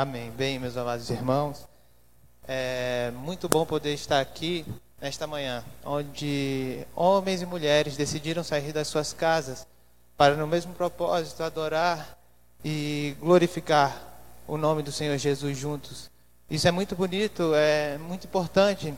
[0.00, 0.30] Amém.
[0.30, 1.68] Bem, meus amados irmãos,
[2.48, 4.64] é muito bom poder estar aqui
[4.98, 9.66] nesta manhã, onde homens e mulheres decidiram sair das suas casas
[10.16, 12.18] para, no mesmo propósito, adorar
[12.64, 13.94] e glorificar
[14.48, 16.10] o nome do Senhor Jesus juntos.
[16.48, 18.94] Isso é muito bonito, é muito importante,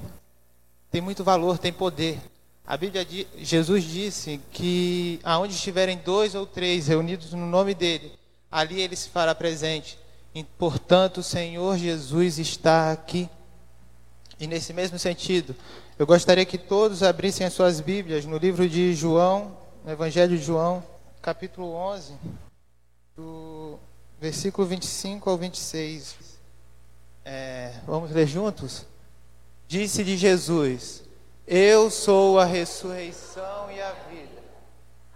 [0.89, 2.21] tem muito valor, tem poder.
[2.65, 3.05] A Bíblia,
[3.39, 8.13] Jesus disse que aonde estiverem dois ou três reunidos no nome dele,
[8.49, 10.01] ali ele se fará presente.
[10.57, 13.29] Portanto, o Senhor Jesus está aqui.
[14.41, 15.55] E nesse mesmo sentido,
[15.99, 20.43] eu gostaria que todos abrissem as suas Bíblias no livro de João, no Evangelho de
[20.43, 20.83] João,
[21.21, 22.15] capítulo 11,
[23.15, 23.79] do
[24.21, 26.17] versículo 25 ao 26.
[27.25, 28.87] É, vamos ler juntos?
[29.69, 31.05] Disse de Jesus:
[31.47, 34.43] Eu sou a ressurreição e a vida.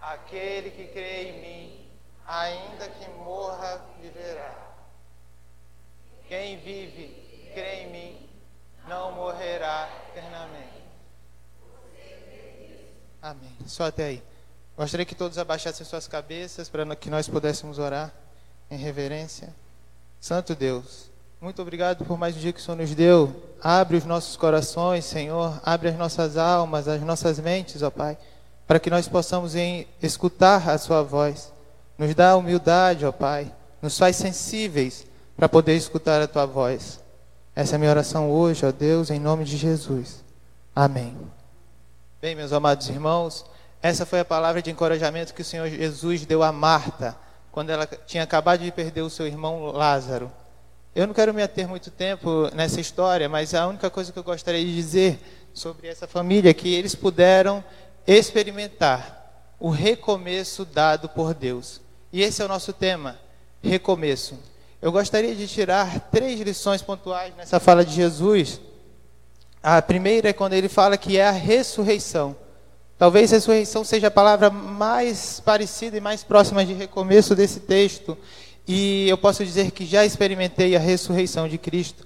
[0.01, 1.85] Aquele que crê em mim,
[2.25, 4.76] ainda que morra, viverá.
[6.27, 8.29] Quem vive, crê em mim,
[8.87, 10.83] não morrerá eternamente.
[13.21, 13.55] Amém.
[13.65, 14.23] Só até aí.
[14.77, 18.13] Gostaria que todos abaixassem suas cabeças para que nós pudéssemos orar
[18.69, 19.55] em reverência.
[20.19, 23.33] Santo Deus, muito obrigado por mais um dia que o Senhor nos deu.
[23.61, 25.59] Abre os nossos corações, Senhor.
[25.63, 28.17] Abre as nossas almas, as nossas mentes, ó Pai,
[28.67, 31.53] para que nós possamos em, escutar a Sua voz.
[31.97, 33.49] Nos dá humildade, ó Pai.
[33.81, 35.06] Nos faz sensíveis
[35.37, 36.99] para poder escutar a tua voz.
[37.55, 40.23] Essa é a minha oração hoje, ó Deus, em nome de Jesus.
[40.75, 41.15] Amém.
[42.19, 43.45] Bem, meus amados irmãos,
[43.81, 47.15] essa foi a palavra de encorajamento que o Senhor Jesus deu a Marta,
[47.51, 50.31] quando ela tinha acabado de perder o seu irmão Lázaro.
[50.95, 54.23] Eu não quero me ater muito tempo nessa história, mas a única coisa que eu
[54.23, 55.19] gostaria de dizer
[55.53, 57.63] sobre essa família é que eles puderam
[58.07, 61.79] experimentar o recomeço dado por Deus.
[62.11, 63.19] E esse é o nosso tema,
[63.61, 64.35] recomeço.
[64.79, 68.61] Eu gostaria de tirar três lições pontuais nessa fala de Jesus.
[69.61, 72.35] A primeira é quando ele fala que é a ressurreição.
[72.95, 78.15] Talvez ressurreição seja a palavra mais parecida e mais próxima de recomeço desse texto.
[78.67, 82.05] E eu posso dizer que já experimentei a ressurreição de Cristo.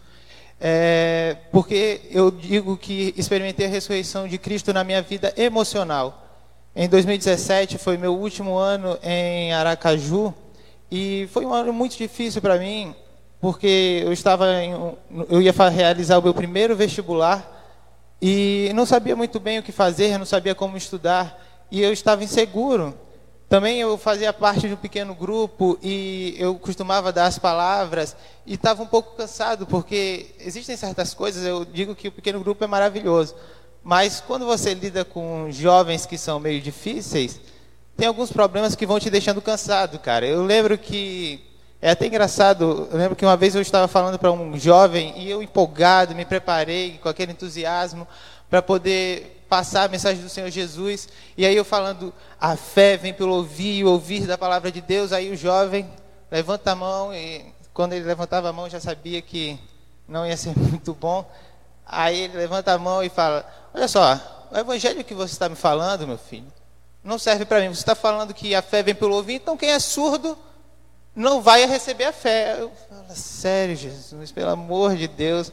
[0.59, 6.25] É, porque eu digo que experimentei a ressurreição de Cristo na minha vida emocional.
[6.73, 10.33] Em 2017 foi meu último ano em Aracaju
[10.91, 12.93] e foi um ano muito difícil para mim,
[13.39, 14.73] porque eu estava em,
[15.29, 17.59] eu ia realizar o meu primeiro vestibular
[18.21, 22.23] e não sabia muito bem o que fazer, não sabia como estudar e eu estava
[22.23, 22.93] inseguro.
[23.47, 28.15] Também eu fazia parte de um pequeno grupo e eu costumava dar as palavras
[28.45, 32.63] e estava um pouco cansado porque existem certas coisas, eu digo que o pequeno grupo
[32.63, 33.35] é maravilhoso,
[33.83, 37.41] mas quando você lida com jovens que são meio difíceis,
[37.95, 40.25] tem alguns problemas que vão te deixando cansado, cara.
[40.25, 41.43] Eu lembro que
[41.81, 42.87] é até engraçado.
[42.91, 46.25] Eu lembro que uma vez eu estava falando para um jovem e eu empolgado, me
[46.25, 48.07] preparei com aquele entusiasmo
[48.49, 51.09] para poder passar a mensagem do Senhor Jesus.
[51.37, 55.11] E aí eu falando, a fé vem pelo ouvir e ouvir da palavra de Deus.
[55.11, 55.89] Aí o jovem
[56.29, 59.59] levanta a mão e quando ele levantava a mão já sabia que
[60.07, 61.29] não ia ser muito bom.
[61.85, 65.55] Aí ele levanta a mão e fala: Olha só, o evangelho que você está me
[65.55, 66.51] falando, meu filho,
[67.03, 67.69] não serve para mim.
[67.69, 70.37] Você está falando que a fé vem pelo ouvir, então quem é surdo
[71.15, 72.57] não vai receber a fé.
[72.59, 75.51] Eu falo, sério, Jesus, pelo amor de Deus.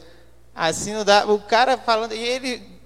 [0.55, 1.25] Assim não dá.
[1.25, 2.79] O cara falando, e ele,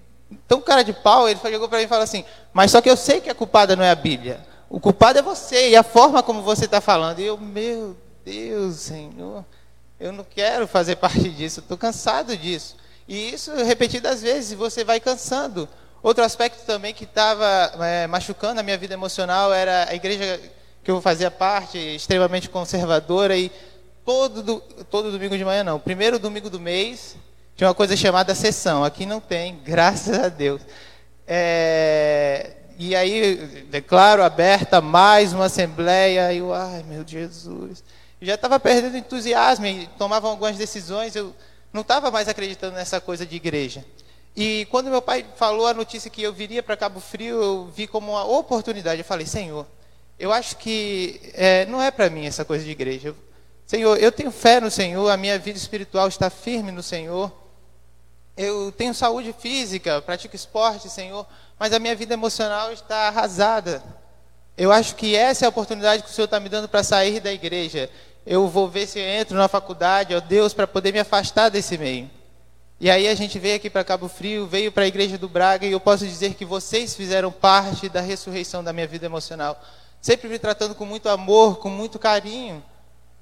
[0.48, 2.98] tão cara de pau, ele chegou para mim e falou assim: Mas só que eu
[2.98, 4.46] sei que a culpada não é a Bíblia.
[4.70, 7.20] O culpado é você e a forma como você está falando.
[7.20, 7.96] E eu, meu
[8.26, 9.46] Deus, Senhor,
[10.00, 12.76] eu não quero fazer parte disso, estou cansado disso.
[13.08, 15.68] E isso repetidas vezes, você vai cansando.
[16.04, 20.38] Outro aspecto também que estava é, machucando a minha vida emocional era a igreja
[20.84, 23.50] que eu fazia parte, extremamente conservadora, e
[24.04, 24.60] todo,
[24.92, 27.16] todo domingo de manhã, não, primeiro domingo do mês,
[27.56, 28.84] tinha uma coisa chamada sessão.
[28.84, 30.62] Aqui não tem, graças a Deus.
[31.26, 37.82] É, e aí, declaro aberta mais uma assembleia, e eu, ai meu Jesus.
[38.20, 41.34] Eu já estava perdendo entusiasmo e tomava algumas decisões, eu
[41.72, 43.86] não estava mais acreditando nessa coisa de igreja.
[44.36, 47.86] E quando meu pai falou a notícia que eu viria para Cabo Frio, eu vi
[47.86, 49.02] como uma oportunidade.
[49.02, 49.66] Eu falei, Senhor,
[50.18, 53.16] eu acho que é, não é para mim essa coisa de igreja.
[53.66, 57.32] Senhor, eu tenho fé no Senhor, a minha vida espiritual está firme no Senhor.
[58.36, 61.26] Eu tenho saúde física, pratico esporte, Senhor,
[61.60, 63.84] mas a minha vida emocional está arrasada.
[64.58, 67.20] Eu acho que essa é a oportunidade que o Senhor está me dando para sair
[67.20, 67.90] da igreja.
[68.26, 71.78] Eu vou ver se eu entro na faculdade, ó Deus, para poder me afastar desse
[71.78, 72.10] meio.
[72.84, 75.66] E aí a gente veio aqui para Cabo Frio, veio para a igreja do Braga
[75.66, 79.58] e eu posso dizer que vocês fizeram parte da ressurreição da minha vida emocional.
[80.02, 82.62] Sempre me tratando com muito amor, com muito carinho.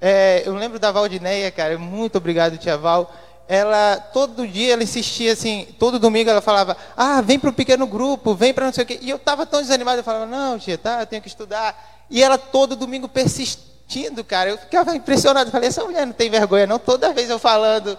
[0.00, 3.14] É, eu lembro da Valdineia, cara, muito obrigado, tia Val.
[3.46, 7.86] Ela, todo dia, ela insistia assim, todo domingo ela falava, ah, vem para o pequeno
[7.86, 8.98] grupo, vem para não sei o quê.
[9.00, 12.04] E eu estava tão desanimado, eu falava, não, tia, tá, eu tenho que estudar.
[12.10, 14.50] E ela todo domingo persistindo, cara.
[14.50, 16.80] Eu ficava impressionado, falei, essa mulher não tem vergonha, não?
[16.80, 17.96] Toda vez eu falando,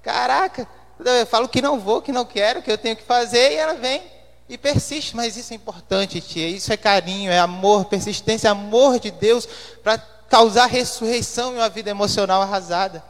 [0.00, 3.56] caraca, eu falo que não vou, que não quero, que eu tenho que fazer, e
[3.56, 4.02] ela vem
[4.48, 5.16] e persiste.
[5.16, 9.48] Mas isso é importante, tia, isso é carinho, é amor, persistência, amor de Deus
[9.82, 9.98] para
[10.28, 13.02] causar ressurreição em uma vida emocional arrasada.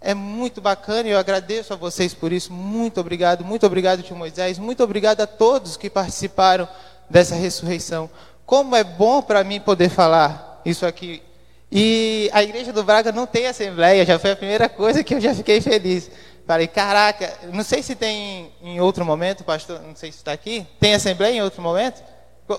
[0.00, 2.52] É muito bacana e eu agradeço a vocês por isso.
[2.52, 4.58] Muito obrigado, muito obrigado, tio Moisés.
[4.58, 6.68] Muito obrigado a todos que participaram
[7.08, 8.08] dessa ressurreição.
[8.44, 11.22] Como é bom para mim poder falar isso aqui.
[11.70, 15.20] E a igreja do Braga não tem assembleia, já foi a primeira coisa que eu
[15.20, 16.08] já fiquei feliz.
[16.46, 20.64] Falei, caraca, não sei se tem em outro momento, pastor, não sei se está aqui.
[20.78, 22.02] Tem assembleia em outro momento?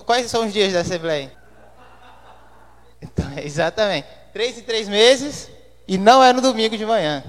[0.04, 1.32] Quais são os dias da assembleia?
[3.00, 4.08] Então, exatamente.
[4.32, 5.48] Três em três meses
[5.86, 7.22] e não é no domingo de manhã.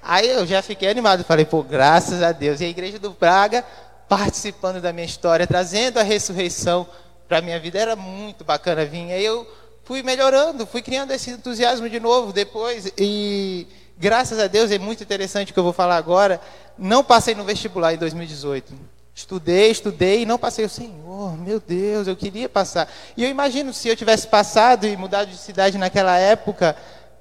[0.00, 2.60] Aí eu já fiquei animado, falei, pô, graças a Deus.
[2.60, 3.64] E a igreja do Praga
[4.08, 6.86] participando da minha história, trazendo a ressurreição
[7.28, 9.12] para a minha vida, era muito bacana vir.
[9.12, 9.46] Aí eu
[9.84, 12.92] fui melhorando, fui criando esse entusiasmo de novo depois.
[12.96, 13.66] E
[14.00, 16.40] graças a Deus, é muito interessante o que eu vou falar agora.
[16.78, 18.72] Não passei no vestibular em 2018.
[19.14, 20.64] Estudei, estudei e não passei.
[20.64, 22.90] O Senhor, meu Deus, eu queria passar.
[23.14, 26.74] E eu imagino se eu tivesse passado e mudado de cidade naquela época,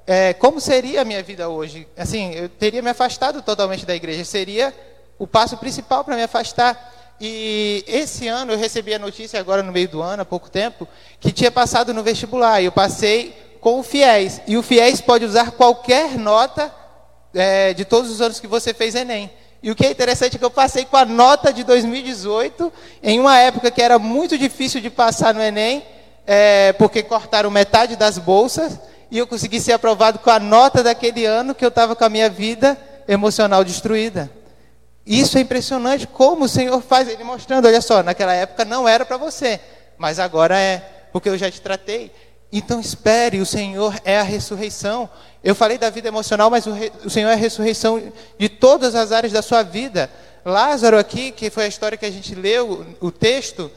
[0.07, 1.85] é, como seria a minha vida hoje?
[1.97, 4.23] Assim, eu teria me afastado totalmente da igreja.
[4.23, 4.73] Seria
[5.17, 6.95] o passo principal para me afastar.
[7.19, 10.87] E esse ano eu recebi a notícia, agora no meio do ano, há pouco tempo,
[11.19, 12.61] que tinha passado no vestibular.
[12.61, 14.41] E eu passei com o FIES.
[14.47, 16.73] E o FIES pode usar qualquer nota
[17.33, 19.29] é, de todos os anos que você fez Enem.
[19.61, 22.71] E o que é interessante é que eu passei com a nota de 2018,
[23.03, 25.83] em uma época que era muito difícil de passar no Enem,
[26.25, 28.79] é, porque cortaram metade das bolsas,
[29.11, 32.09] e eu consegui ser aprovado com a nota daquele ano que eu estava com a
[32.09, 32.77] minha vida
[33.07, 34.31] emocional destruída.
[35.05, 39.03] Isso é impressionante como o Senhor faz, ele mostrando, olha só, naquela época não era
[39.03, 39.59] para você,
[39.97, 40.77] mas agora é,
[41.11, 42.11] porque eu já te tratei.
[42.51, 45.09] Então espere, o Senhor é a ressurreição.
[45.43, 48.95] Eu falei da vida emocional, mas o, re, o, Senhor é a ressurreição de todas
[48.95, 50.09] as áreas da sua vida.
[50.43, 53.71] Lázaro aqui, que foi a história que a gente leu, o texto,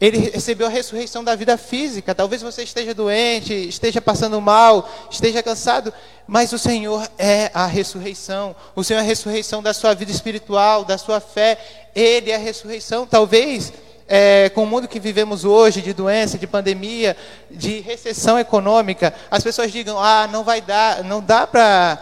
[0.00, 2.14] ele recebeu a ressurreição da vida física.
[2.14, 5.92] Talvez você esteja doente, esteja passando mal, esteja cansado,
[6.26, 8.54] mas o Senhor é a ressurreição.
[8.76, 11.58] O Senhor é a ressurreição da sua vida espiritual, da sua fé.
[11.94, 13.06] Ele é a ressurreição.
[13.06, 13.72] Talvez
[14.08, 17.14] é, com o mundo que vivemos hoje, de doença, de pandemia,
[17.50, 21.98] de recessão econômica, as pessoas digam: ah, não vai dar, não dá para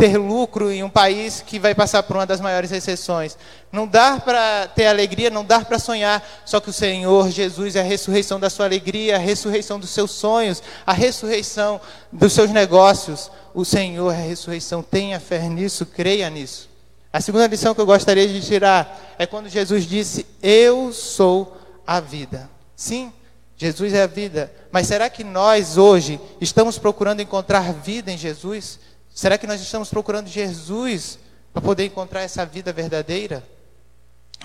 [0.00, 3.36] ter lucro em um país que vai passar por uma das maiores recessões.
[3.70, 6.26] Não dá para ter alegria, não dá para sonhar.
[6.46, 10.12] Só que o Senhor Jesus é a ressurreição da sua alegria, a ressurreição dos seus
[10.12, 11.78] sonhos, a ressurreição
[12.10, 13.30] dos seus negócios.
[13.52, 14.82] O Senhor é a ressurreição.
[14.82, 16.69] Tenha fé nisso, creia nisso.
[17.12, 21.98] A segunda lição que eu gostaria de tirar é quando Jesus disse: Eu sou a
[21.98, 22.48] vida.
[22.76, 23.12] Sim,
[23.56, 24.52] Jesus é a vida.
[24.70, 28.78] Mas será que nós hoje estamos procurando encontrar vida em Jesus?
[29.12, 31.18] Será que nós estamos procurando Jesus
[31.52, 33.42] para poder encontrar essa vida verdadeira?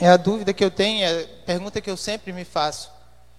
[0.02, 2.92] É a dúvida que eu tenho, é a pergunta que eu sempre me faço.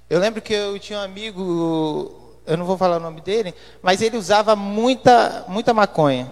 [0.09, 3.53] Eu lembro que eu tinha um amigo, eu não vou falar o nome dele,
[3.83, 6.31] mas ele usava muita, muita maconha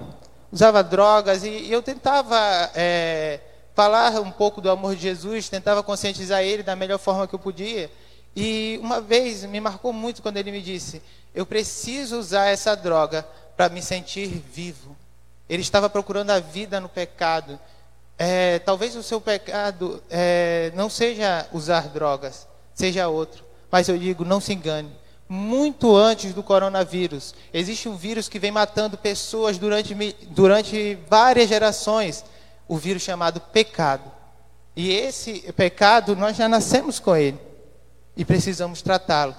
[0.54, 2.38] usava drogas, e, eu tentava
[2.76, 3.40] é,
[3.75, 7.40] falar um pouco do amor de Jesus, tentava conscientizar ele da melhor forma que eu
[7.40, 7.90] podia.
[8.37, 11.02] E uma vez me marcou muito quando ele me disse:
[11.34, 14.96] Eu preciso usar essa droga para me sentir vivo.
[15.49, 17.58] Ele estava procurando a vida no pecado.
[18.16, 23.44] É, talvez o seu pecado é, não seja usar drogas, seja outro.
[23.73, 27.35] Mas eu digo: não se engane muito antes do coronavírus.
[27.52, 29.95] Existe um vírus que vem matando pessoas durante,
[30.28, 32.25] durante várias gerações.
[32.66, 34.11] O vírus chamado pecado.
[34.76, 37.38] E esse pecado, nós já nascemos com ele.
[38.16, 39.35] E precisamos tratá-lo.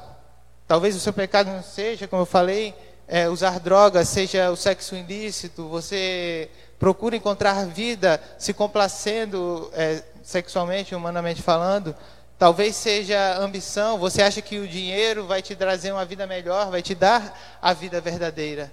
[0.67, 2.73] Talvez o seu pecado não seja, como eu falei,
[3.07, 6.49] é, usar drogas, seja o sexo ilícito, você
[6.79, 11.95] procura encontrar vida se complacendo é, sexualmente, humanamente falando,
[12.37, 16.81] Talvez seja ambição, você acha que o dinheiro vai te trazer uma vida melhor, vai
[16.81, 18.71] te dar a vida verdadeira.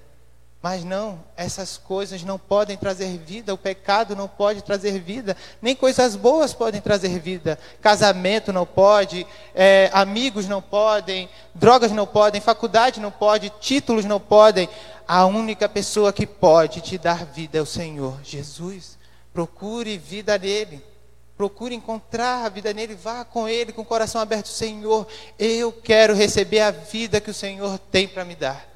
[0.62, 5.75] Mas não, essas coisas não podem trazer vida, o pecado não pode trazer vida, nem
[5.75, 7.59] coisas boas podem trazer vida.
[7.81, 9.26] Casamento não pode,
[9.57, 14.69] é, amigos não podem, drogas não podem, faculdade não pode, títulos não podem.
[15.07, 18.97] A única pessoa que pode te dar vida é o Senhor Jesus.
[19.33, 20.91] Procure vida nele.
[21.37, 25.07] Procure encontrar a vida nele, vá com ele com o coração aberto, Senhor,
[25.39, 28.69] eu quero receber a vida que o Senhor tem para me dar.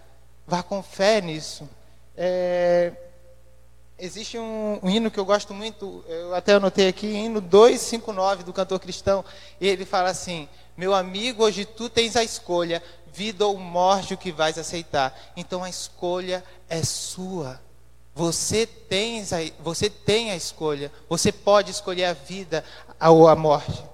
[0.46, 1.68] Vá com fé nisso.
[2.16, 2.92] É,
[3.98, 8.52] existe um, um, hino que eu gosto muito, eu até anotei aqui, hino 259 do
[8.52, 9.24] cantor cristão,
[9.60, 12.82] e ele fala assim: Meu amigo, hoje tu tens a escolha,
[13.12, 15.14] vida ou morte o que vais aceitar.
[15.36, 17.60] Então a escolha é sua.
[18.16, 20.90] Você tem, a, você tem a escolha.
[21.06, 22.64] Você pode escolher a vida
[22.98, 23.84] ou a morte.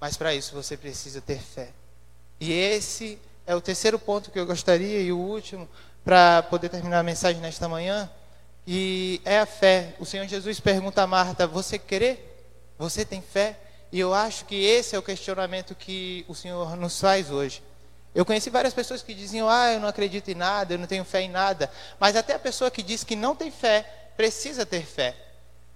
[0.00, 1.68] Mas para isso você precisa ter fé.
[2.40, 5.68] E esse é o terceiro ponto que eu gostaria e o último
[6.04, 8.10] para poder terminar a mensagem nesta manhã.
[8.66, 9.94] E é a fé.
[10.00, 12.18] O Senhor Jesus pergunta a Marta: Você crê?
[12.80, 13.56] Você tem fé?
[13.92, 17.62] E eu acho que esse é o questionamento que o Senhor nos faz hoje.
[18.14, 21.04] Eu conheci várias pessoas que diziam: Ah, eu não acredito em nada, eu não tenho
[21.04, 21.70] fé em nada.
[21.98, 23.86] Mas até a pessoa que diz que não tem fé
[24.16, 25.14] precisa ter fé.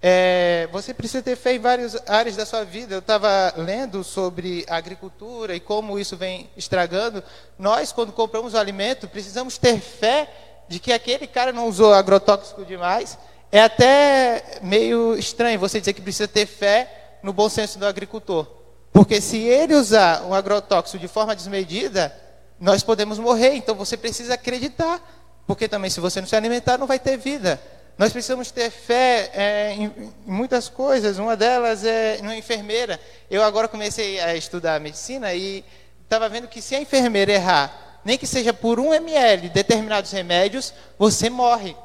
[0.01, 2.93] É, você precisa ter fé em várias áreas da sua vida.
[2.93, 7.23] Eu estava lendo sobre agricultura e como isso vem estragando.
[7.57, 10.29] Nós, quando compramos o alimento, precisamos ter fé
[10.67, 13.17] de que aquele cara não usou agrotóxico demais.
[13.51, 18.45] É até meio estranho você dizer que precisa ter fé no bom senso do agricultor.
[18.91, 22.15] Porque se ele usar um agrotóxico de forma desmedida,
[22.59, 23.53] nós podemos morrer.
[23.55, 25.01] Então você precisa acreditar.
[25.47, 27.61] Porque também, se você não se alimentar, não vai ter vida.
[27.97, 31.17] Nós precisamos ter fé é, em, muitas coisas.
[31.17, 32.99] Uma delas é uma enfermeira.
[33.29, 35.63] Eu agora comecei a estudar medicina e
[36.03, 40.11] estava vendo que se a enfermeira errar, nem que seja por um ml de determinados
[40.11, 41.75] remédios, você morre.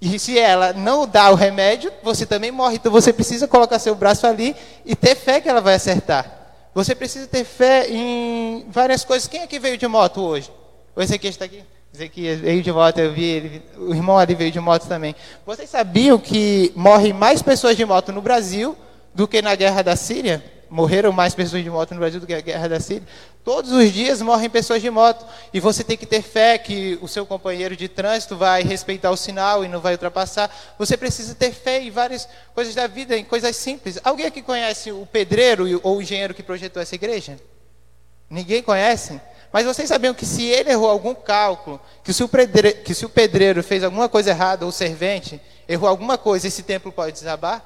[0.00, 2.76] E se ela não dá o remédio, você também morre.
[2.76, 6.43] Então você precisa colocar seu braço ali e ter fé que ela vai acertar.
[6.74, 9.28] Você precisa ter fé em várias coisas.
[9.28, 10.50] Quem aqui veio de moto hoje?
[10.96, 11.62] O Ezequiel está aqui?
[11.94, 13.62] Ezequiel veio de moto, eu vi ele.
[13.78, 15.14] O irmão ali veio de moto também.
[15.46, 18.76] Vocês sabiam que morrem mais pessoas de moto no Brasil
[19.14, 20.44] do que na guerra da Síria?
[20.74, 23.06] Morreram mais pessoas de moto no Brasil do que a guerra da Síria.
[23.44, 25.24] Todos os dias morrem pessoas de moto.
[25.52, 29.16] E você tem que ter fé que o seu companheiro de trânsito vai respeitar o
[29.16, 30.52] sinal e não vai ultrapassar.
[30.76, 34.00] Você precisa ter fé em várias coisas da vida, em coisas simples.
[34.02, 37.38] Alguém aqui conhece o pedreiro ou o engenheiro que projetou essa igreja?
[38.28, 39.20] Ninguém conhece?
[39.52, 43.06] Mas vocês sabiam que se ele errou algum cálculo, que se o pedreiro, que se
[43.06, 47.12] o pedreiro fez alguma coisa errada, ou o servente errou alguma coisa, esse templo pode
[47.12, 47.64] desabar?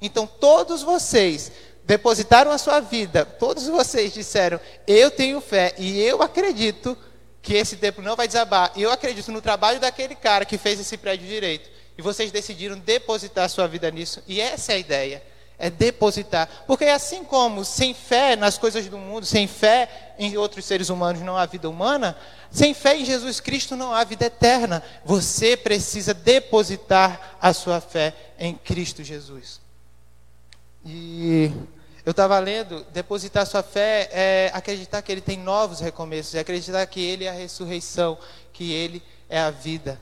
[0.00, 1.50] Então todos vocês
[1.88, 6.96] depositaram a sua vida, todos vocês disseram: Eu tenho fé e eu acredito
[7.40, 8.70] que esse templo não vai desabar.
[8.76, 11.70] Eu acredito no trabalho daquele cara que fez esse prédio direito.
[11.96, 14.22] E vocês decidiram depositar a sua vida nisso.
[14.28, 15.22] E essa é a ideia.
[15.58, 16.46] É depositar.
[16.66, 21.22] Porque assim como sem fé nas coisas do mundo, sem fé em outros seres humanos
[21.22, 22.16] não há vida humana,
[22.50, 24.82] sem fé em Jesus Cristo não há vida eterna.
[25.06, 29.58] Você precisa depositar a sua fé em Cristo Jesus.
[30.84, 31.50] E
[32.08, 36.86] eu estava lendo, depositar sua fé é acreditar que Ele tem novos recomeços, é acreditar
[36.86, 38.16] que Ele é a ressurreição,
[38.50, 40.00] que Ele é a vida.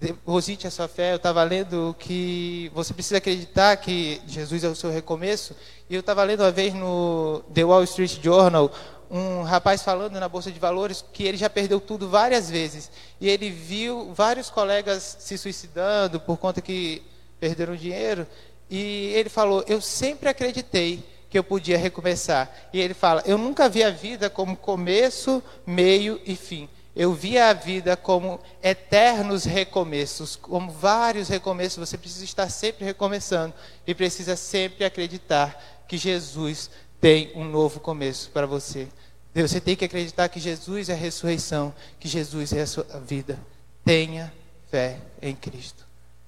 [0.00, 1.10] Deposite a sua fé.
[1.10, 5.56] Eu estava lendo que você precisa acreditar que Jesus é o seu recomeço.
[5.90, 8.70] E eu estava lendo uma vez no The Wall Street Journal
[9.10, 12.88] um rapaz falando na bolsa de valores que ele já perdeu tudo várias vezes
[13.20, 17.02] e ele viu vários colegas se suicidando por conta que
[17.40, 18.28] perderam dinheiro
[18.70, 22.54] e ele falou: eu sempre acreditei que eu podia recomeçar.
[22.74, 26.68] E ele fala: Eu nunca vi a vida como começo, meio e fim.
[26.94, 31.88] Eu via a vida como eternos recomeços, como vários recomeços.
[31.88, 33.54] Você precisa estar sempre recomeçando
[33.86, 35.58] e precisa sempre acreditar
[35.88, 36.68] que Jesus
[37.00, 38.86] tem um novo começo para você.
[39.34, 43.40] Você tem que acreditar que Jesus é a ressurreição, que Jesus é a sua vida.
[43.82, 44.30] Tenha
[44.70, 45.86] fé em Cristo.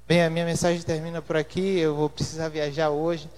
[0.08, 1.78] Bem, a minha mensagem termina por aqui.
[1.78, 3.28] Eu vou precisar viajar hoje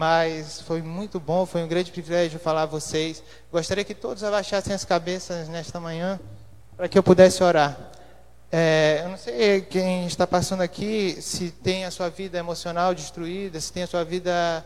[0.00, 3.22] mas foi muito bom, foi um grande privilégio falar a vocês.
[3.52, 6.18] Gostaria que todos abaixassem as cabeças nesta manhã,
[6.74, 7.76] para que eu pudesse orar.
[8.50, 13.60] É, eu não sei quem está passando aqui, se tem a sua vida emocional destruída,
[13.60, 14.64] se tem a sua vida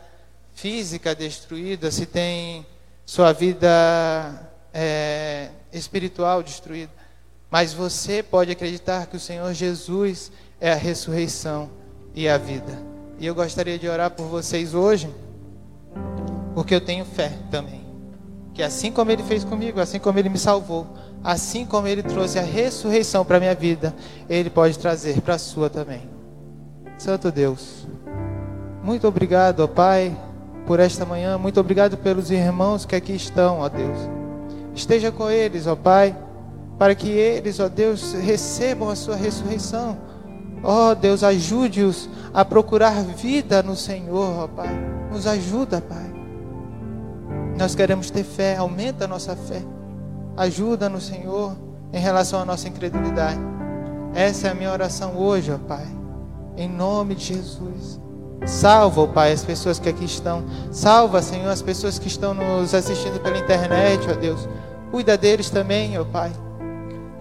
[0.53, 2.65] física destruída, se tem
[3.05, 4.41] sua vida
[4.73, 6.93] é, espiritual destruída.
[7.51, 11.69] Mas você pode acreditar que o Senhor Jesus é a ressurreição
[12.13, 12.81] e a vida.
[13.19, 15.13] E eu gostaria de orar por vocês hoje.
[16.53, 17.81] Porque eu tenho fé também.
[18.53, 20.87] Que assim como ele fez comigo, assim como ele me salvou,
[21.23, 23.93] assim como ele trouxe a ressurreição para minha vida,
[24.29, 26.09] ele pode trazer para a sua também.
[26.97, 27.85] Santo Deus,
[28.81, 30.15] muito obrigado, ó Pai,
[30.67, 31.37] por esta manhã.
[31.37, 33.97] Muito obrigado pelos irmãos que aqui estão, ó Deus.
[34.75, 36.15] Esteja com eles, ó Pai,
[36.77, 39.97] para que eles, ó Deus, recebam a sua ressurreição.
[40.65, 44.75] Ó Deus, ajude-os a procurar vida no Senhor, ó Pai.
[45.11, 46.11] Nos ajuda, Pai.
[47.55, 49.61] Nós queremos ter fé, aumenta a nossa fé.
[50.35, 51.55] Ajuda no Senhor
[51.93, 53.39] em relação à nossa incredulidade.
[54.15, 55.85] Essa é a minha oração hoje, ó Pai.
[56.57, 58.01] Em nome de Jesus.
[58.45, 60.43] Salva, ó Pai, as pessoas que aqui estão.
[60.71, 64.49] Salva, Senhor, as pessoas que estão nos assistindo pela internet, ó Deus.
[64.89, 66.31] Cuida deles também, ó Pai.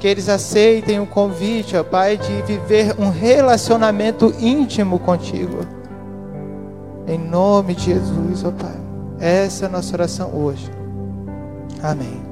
[0.05, 5.61] Que eles aceitem o convite, ó Pai, de viver um relacionamento íntimo contigo.
[7.09, 8.77] Em nome de Jesus, ó Pai.
[9.19, 10.71] Essa é a nossa oração hoje.
[11.83, 12.24] Amém.